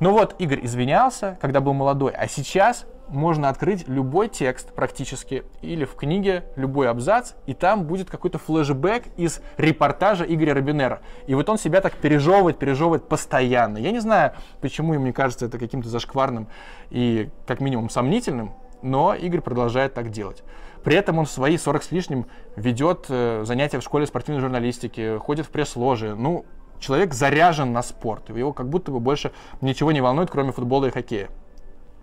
Ну 0.00 0.10
вот, 0.10 0.34
Игорь 0.38 0.60
извинялся, 0.64 1.38
когда 1.40 1.60
был 1.60 1.72
молодой, 1.72 2.12
а 2.12 2.26
сейчас 2.26 2.84
можно 3.08 3.48
открыть 3.48 3.86
любой 3.86 4.28
текст 4.28 4.72
практически 4.72 5.44
или 5.62 5.84
в 5.84 5.94
книге 5.94 6.44
любой 6.56 6.88
абзац, 6.88 7.34
и 7.46 7.54
там 7.54 7.84
будет 7.84 8.10
какой-то 8.10 8.38
флешбэк 8.38 9.04
из 9.16 9.40
репортажа 9.56 10.24
Игоря 10.24 10.54
Робинера. 10.54 11.00
И 11.26 11.34
вот 11.34 11.48
он 11.48 11.58
себя 11.58 11.80
так 11.80 11.94
пережевывает, 11.94 12.58
пережевывает 12.58 13.08
постоянно. 13.08 13.78
Я 13.78 13.92
не 13.92 14.00
знаю, 14.00 14.32
почему, 14.60 14.94
мне 14.94 15.12
кажется, 15.12 15.46
это 15.46 15.58
каким-то 15.58 15.88
зашкварным 15.88 16.48
и 16.90 17.30
как 17.46 17.60
минимум 17.60 17.90
сомнительным, 17.90 18.54
но 18.84 19.14
Игорь 19.14 19.40
продолжает 19.40 19.94
так 19.94 20.10
делать. 20.10 20.44
При 20.84 20.94
этом 20.94 21.18
он 21.18 21.24
в 21.24 21.30
свои 21.30 21.56
40 21.56 21.82
с 21.82 21.92
лишним 21.92 22.26
ведет 22.56 23.06
э, 23.08 23.42
занятия 23.44 23.80
в 23.80 23.82
школе 23.82 24.06
спортивной 24.06 24.40
журналистики, 24.40 25.18
ходит 25.18 25.46
в 25.46 25.50
пресс-ложи. 25.50 26.14
Ну, 26.14 26.44
человек 26.78 27.14
заряжен 27.14 27.72
на 27.72 27.82
спорт. 27.82 28.28
Его 28.28 28.52
как 28.52 28.68
будто 28.68 28.92
бы 28.92 29.00
больше 29.00 29.32
ничего 29.62 29.92
не 29.92 30.02
волнует, 30.02 30.30
кроме 30.30 30.52
футбола 30.52 30.86
и 30.86 30.90
хоккея. 30.90 31.30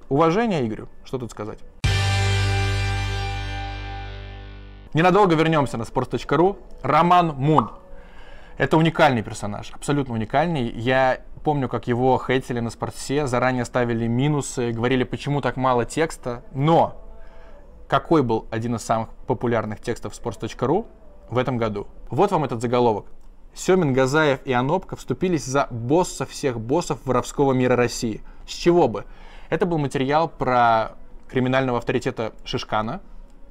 Уважение 0.10 0.66
Игорю, 0.66 0.90
что 1.06 1.20
тут 1.20 1.32
сказать. 1.32 1.60
Ненадолго 4.94 5.36
вернемся 5.36 5.78
на 5.78 5.84
sports.ru. 5.84 6.58
Роман 6.82 7.36
Мун. 7.38 7.70
Это 8.58 8.78
уникальный 8.78 9.24
персонаж, 9.24 9.72
абсолютно 9.72 10.14
уникальный. 10.16 10.70
Я 10.70 11.22
помню, 11.42 11.68
как 11.68 11.88
его 11.88 12.18
хейтили 12.18 12.60
на 12.60 12.70
спортсе, 12.70 13.28
заранее 13.28 13.66
ставили 13.66 14.08
минусы, 14.08 14.72
говорили, 14.72 15.04
почему 15.04 15.42
так 15.42 15.58
мало 15.58 15.86
текста. 15.86 16.44
Но 16.54 16.96
какой 17.88 18.24
был 18.24 18.48
один 18.52 18.76
из 18.76 18.84
самых 18.84 19.10
популярных 19.28 19.82
текстов 19.82 20.14
sports.ru 20.14 20.86
в 21.30 21.38
этом 21.38 21.58
году? 21.58 21.88
Вот 22.10 22.32
вам 22.32 22.44
этот 22.44 22.62
заголовок. 22.62 23.08
Семин, 23.54 23.92
Газаев 23.92 24.40
и 24.46 24.54
Анопка 24.54 24.96
вступились 24.96 25.46
за 25.46 25.68
босса 25.70 26.26
всех 26.26 26.60
боссов 26.60 27.00
воровского 27.06 27.54
мира 27.54 27.76
России. 27.76 28.22
С 28.48 28.52
чего 28.52 28.88
бы? 28.88 29.06
Это 29.50 29.66
был 29.66 29.78
материал 29.78 30.30
про 30.30 30.96
криминального 31.28 31.80
авторитета 31.80 32.34
Шишкана, 32.46 33.02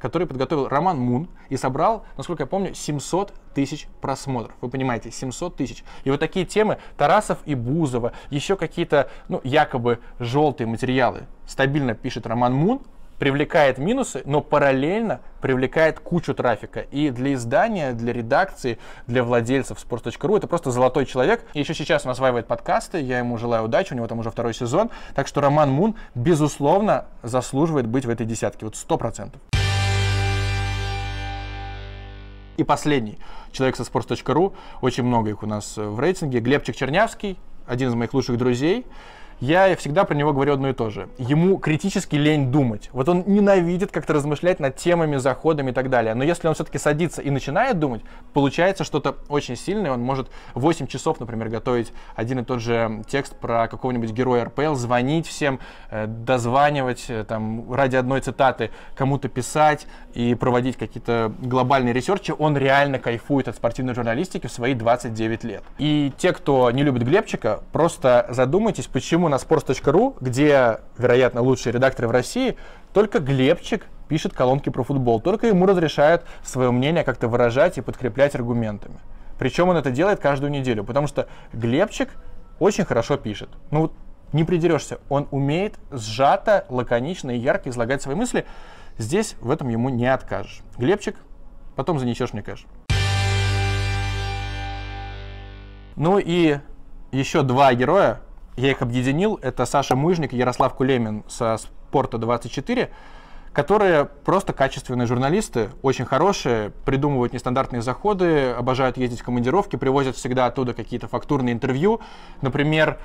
который 0.00 0.26
подготовил 0.26 0.68
Роман 0.68 0.98
Мун 0.98 1.28
и 1.48 1.56
собрал, 1.56 2.04
насколько 2.16 2.42
я 2.42 2.46
помню, 2.46 2.74
700 2.74 3.32
тысяч 3.54 3.88
просмотров. 4.00 4.54
Вы 4.60 4.70
понимаете, 4.70 5.10
700 5.10 5.56
тысяч. 5.56 5.84
И 6.04 6.10
вот 6.10 6.20
такие 6.20 6.46
темы 6.46 6.78
Тарасов 6.96 7.38
и 7.44 7.54
Бузова, 7.54 8.12
еще 8.30 8.56
какие-то, 8.56 9.10
ну, 9.28 9.40
якобы 9.44 10.00
желтые 10.18 10.66
материалы 10.66 11.26
стабильно 11.46 11.94
пишет 11.94 12.26
Роман 12.26 12.54
Мун, 12.54 12.80
привлекает 13.20 13.76
минусы, 13.76 14.22
но 14.24 14.40
параллельно 14.40 15.20
привлекает 15.42 16.00
кучу 16.00 16.34
трафика. 16.34 16.80
И 16.80 17.10
для 17.10 17.34
издания, 17.34 17.92
для 17.92 18.14
редакции, 18.14 18.78
для 19.06 19.22
владельцев 19.22 19.78
sports.ru 19.78 20.38
это 20.38 20.46
просто 20.46 20.70
золотой 20.70 21.04
человек. 21.04 21.44
И 21.52 21.60
еще 21.60 21.74
сейчас 21.74 22.06
он 22.06 22.12
осваивает 22.12 22.46
подкасты, 22.46 22.98
я 22.98 23.18
ему 23.18 23.36
желаю 23.36 23.64
удачи, 23.64 23.92
у 23.92 23.96
него 23.96 24.08
там 24.08 24.20
уже 24.20 24.30
второй 24.30 24.54
сезон. 24.54 24.90
Так 25.14 25.26
что 25.26 25.42
Роман 25.42 25.70
Мун, 25.70 25.96
безусловно, 26.14 27.04
заслуживает 27.22 27.86
быть 27.86 28.06
в 28.06 28.10
этой 28.10 28.24
десятке, 28.24 28.64
вот 28.64 28.74
сто 28.74 28.96
процентов. 28.96 29.40
И 32.60 32.62
последний. 32.62 33.16
Человек 33.52 33.76
со 33.76 33.84
sports.ru, 33.84 34.52
очень 34.82 35.02
много 35.02 35.30
их 35.30 35.42
у 35.42 35.46
нас 35.46 35.78
в 35.78 35.98
рейтинге, 35.98 36.40
Глебчик 36.40 36.76
Чернявский, 36.76 37.38
один 37.66 37.88
из 37.88 37.94
моих 37.94 38.12
лучших 38.12 38.36
друзей 38.36 38.84
я 39.40 39.74
всегда 39.76 40.04
про 40.04 40.14
него 40.14 40.32
говорю 40.32 40.52
одно 40.52 40.68
и 40.68 40.72
то 40.74 40.90
же. 40.90 41.08
Ему 41.16 41.56
критически 41.56 42.16
лень 42.16 42.50
думать. 42.50 42.90
Вот 42.92 43.08
он 43.08 43.24
ненавидит 43.26 43.90
как-то 43.90 44.12
размышлять 44.12 44.60
над 44.60 44.76
темами, 44.76 45.16
заходами 45.16 45.70
и 45.70 45.72
так 45.72 45.88
далее. 45.88 46.14
Но 46.14 46.24
если 46.24 46.46
он 46.46 46.54
все-таки 46.54 46.76
садится 46.78 47.22
и 47.22 47.30
начинает 47.30 47.78
думать, 47.78 48.02
получается 48.34 48.84
что-то 48.84 49.16
очень 49.28 49.56
сильное. 49.56 49.92
Он 49.92 50.00
может 50.00 50.28
8 50.54 50.86
часов, 50.86 51.20
например, 51.20 51.48
готовить 51.48 51.92
один 52.14 52.40
и 52.40 52.44
тот 52.44 52.60
же 52.60 53.02
текст 53.08 53.34
про 53.34 53.66
какого-нибудь 53.68 54.10
героя 54.10 54.44
РПЛ, 54.44 54.74
звонить 54.74 55.26
всем, 55.26 55.58
э, 55.90 56.06
дозванивать, 56.06 57.06
э, 57.08 57.24
там, 57.24 57.72
ради 57.72 57.96
одной 57.96 58.20
цитаты 58.20 58.70
кому-то 58.94 59.28
писать 59.28 59.86
и 60.12 60.34
проводить 60.34 60.76
какие-то 60.76 61.32
глобальные 61.38 61.94
ресерчи. 61.94 62.34
Он 62.38 62.58
реально 62.58 62.98
кайфует 62.98 63.48
от 63.48 63.56
спортивной 63.56 63.94
журналистики 63.94 64.48
в 64.48 64.52
свои 64.52 64.74
29 64.74 65.44
лет. 65.44 65.62
И 65.78 66.12
те, 66.18 66.34
кто 66.34 66.70
не 66.70 66.82
любит 66.82 67.04
Глебчика, 67.04 67.60
просто 67.72 68.26
задумайтесь, 68.28 68.86
почему 68.86 69.29
на 69.30 69.36
sports.ru, 69.36 70.16
где, 70.20 70.80
вероятно, 70.98 71.40
лучшие 71.40 71.72
редакторы 71.72 72.08
в 72.08 72.10
России, 72.10 72.56
только 72.92 73.20
Глебчик 73.20 73.86
пишет 74.08 74.34
колонки 74.34 74.68
про 74.68 74.82
футбол. 74.82 75.20
Только 75.20 75.46
ему 75.46 75.66
разрешают 75.66 76.24
свое 76.42 76.70
мнение 76.70 77.04
как-то 77.04 77.28
выражать 77.28 77.78
и 77.78 77.80
подкреплять 77.80 78.34
аргументами. 78.34 78.98
Причем 79.38 79.68
он 79.68 79.76
это 79.76 79.90
делает 79.90 80.20
каждую 80.20 80.50
неделю, 80.50 80.84
потому 80.84 81.06
что 81.06 81.28
Глебчик 81.52 82.10
очень 82.58 82.84
хорошо 82.84 83.16
пишет. 83.16 83.48
Ну 83.70 83.82
вот 83.82 83.92
не 84.32 84.44
придерешься, 84.44 84.98
он 85.08 85.26
умеет 85.30 85.78
сжато, 85.90 86.66
лаконично 86.68 87.30
и 87.30 87.38
ярко 87.38 87.70
излагать 87.70 88.02
свои 88.02 88.14
мысли. 88.14 88.44
Здесь 88.98 89.36
в 89.40 89.50
этом 89.50 89.68
ему 89.68 89.88
не 89.88 90.06
откажешь. 90.06 90.60
Глебчик, 90.76 91.16
потом 91.74 91.98
занесешь 91.98 92.32
мне 92.32 92.42
кэш. 92.42 92.66
Ну 95.96 96.18
и 96.18 96.58
еще 97.12 97.42
два 97.42 97.74
героя, 97.74 98.20
я 98.60 98.70
их 98.70 98.82
объединил. 98.82 99.38
Это 99.42 99.66
Саша 99.66 99.96
Мыжник 99.96 100.32
Ярослав 100.32 100.74
Кулемин 100.74 101.24
со 101.28 101.56
Спорта 101.56 102.18
24 102.18 102.90
которые 103.52 104.04
просто 104.04 104.52
качественные 104.52 105.08
журналисты, 105.08 105.70
очень 105.82 106.04
хорошие, 106.04 106.70
придумывают 106.84 107.32
нестандартные 107.32 107.82
заходы, 107.82 108.50
обожают 108.50 108.96
ездить 108.96 109.22
в 109.22 109.24
командировки, 109.24 109.74
привозят 109.74 110.14
всегда 110.14 110.46
оттуда 110.46 110.72
какие-то 110.72 111.08
фактурные 111.08 111.52
интервью. 111.52 112.00
Например, 112.42 113.00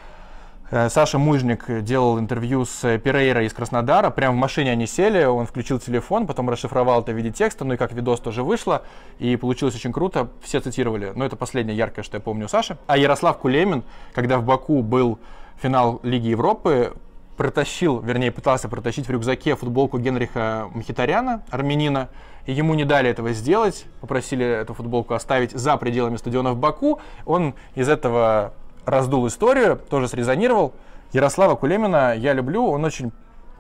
Э, 0.72 0.90
Саша 0.90 1.20
Мужник 1.20 1.66
делал 1.84 2.18
интервью 2.20 2.66
с 2.66 2.98
Перейро 2.98 3.42
из 3.42 3.54
Краснодара. 3.54 4.10
Прямо 4.10 4.36
в 4.36 4.40
машине 4.40 4.72
они 4.72 4.88
сели, 4.88 5.24
он 5.24 5.46
включил 5.46 5.80
телефон, 5.80 6.26
потом 6.26 6.50
расшифровал 6.50 7.02
это 7.02 7.12
в 7.12 7.16
виде 7.16 7.32
текста, 7.32 7.66
ну 7.66 7.76
и 7.76 7.78
как 7.78 7.94
видос 7.94 8.20
тоже 8.20 8.44
вышло. 8.44 8.84
И 9.20 9.36
получилось 9.36 9.76
очень 9.76 9.94
круто, 9.94 10.30
все 10.42 10.60
цитировали. 10.60 11.12
Но 11.16 11.26
это 11.26 11.36
последнее 11.36 11.78
яркое, 11.78 12.04
что 12.04 12.18
я 12.18 12.22
помню 12.22 12.46
у 12.46 12.48
Саши. 12.48 12.78
А 12.88 12.98
Ярослав 12.98 13.38
Кулемин, 13.38 13.84
когда 14.14 14.40
в 14.40 14.44
Баку 14.44 14.82
был 14.82 15.20
финал 15.62 16.00
Лиги 16.04 16.28
Европы, 16.28 16.94
протащил, 17.38 18.00
вернее, 18.00 18.32
пытался 18.32 18.70
протащить 18.70 19.08
в 19.08 19.12
рюкзаке 19.12 19.56
футболку 19.56 19.98
Генриха 19.98 20.70
Мхитаряна, 20.74 21.44
армянина, 21.50 22.10
и 22.46 22.54
ему 22.54 22.74
не 22.76 22.86
дали 22.86 23.10
этого 23.10 23.34
сделать, 23.34 23.86
попросили 24.02 24.46
эту 24.46 24.74
футболку 24.74 25.14
оставить 25.14 25.52
за 25.52 25.76
пределами 25.78 26.18
стадиона 26.18 26.54
в 26.54 26.58
Баку. 26.58 27.00
Он 27.26 27.56
из 27.74 27.90
этого 27.90 28.54
раздул 28.86 29.28
историю, 29.28 29.80
тоже 29.90 30.08
срезонировал. 30.08 30.74
Ярослава 31.12 31.56
Кулемина 31.56 32.16
я 32.16 32.34
люблю, 32.34 32.66
он 32.66 32.86
очень 32.86 33.12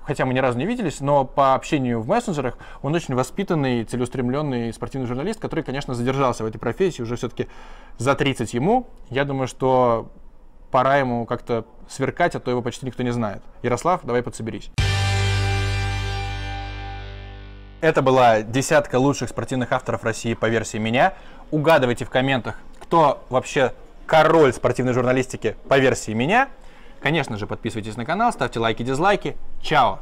хотя 0.04 0.26
мы 0.26 0.36
ни 0.36 0.40
разу 0.40 0.58
не 0.60 0.68
виделись, 0.68 1.00
но 1.00 1.26
по 1.26 1.56
общению 1.56 2.00
в 2.00 2.08
мессенджерах 2.08 2.60
он 2.84 2.94
очень 2.94 3.16
воспитанный, 3.16 3.84
целеустремленный 3.84 4.72
спортивный 4.72 5.08
журналист, 5.08 5.40
который, 5.40 5.64
конечно, 5.64 5.96
задержался 5.96 6.44
в 6.44 6.48
этой 6.48 6.60
профессии 6.60 7.02
уже 7.02 7.16
все-таки 7.16 7.48
за 7.98 8.14
30 8.14 8.54
ему. 8.54 8.88
Я 9.10 9.26
думаю, 9.26 9.48
что 9.48 10.12
пора 10.72 10.98
ему 10.98 11.26
как-то 11.26 11.66
сверкать, 11.88 12.36
а 12.36 12.40
то 12.40 12.52
его 12.52 12.62
почти 12.62 12.86
никто 12.86 13.04
не 13.04 13.12
знает. 13.12 13.42
Ярослав, 13.62 14.02
давай 14.04 14.24
подсоберись. 14.24 14.72
Это 17.82 18.02
была 18.02 18.42
десятка 18.42 18.98
лучших 18.98 19.30
спортивных 19.30 19.72
авторов 19.72 20.04
России 20.04 20.34
по 20.34 20.48
версии 20.48 20.78
меня. 20.78 21.14
Угадывайте 21.52 22.06
в 22.06 22.10
комментах, 22.10 22.56
кто 22.80 23.24
вообще 23.30 23.74
король 24.08 24.54
спортивной 24.54 24.94
журналистики 24.94 25.56
по 25.70 25.78
версии 25.78 26.12
меня. 26.12 26.50
Конечно 27.00 27.38
же, 27.38 27.46
подписывайтесь 27.46 27.98
на 27.98 28.06
канал, 28.06 28.34
ставьте 28.34 28.60
лайки, 28.60 28.82
дизлайки. 28.82 29.38
Чао! 29.62 30.00